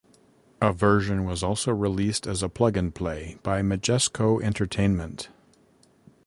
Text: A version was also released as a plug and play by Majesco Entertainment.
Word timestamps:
A 0.59 0.73
version 0.73 1.25
was 1.25 1.43
also 1.43 1.71
released 1.71 2.25
as 2.25 2.41
a 2.41 2.49
plug 2.49 2.75
and 2.75 2.91
play 2.91 3.37
by 3.43 3.61
Majesco 3.61 4.41
Entertainment. 4.41 5.29